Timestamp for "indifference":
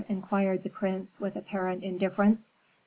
1.83-2.49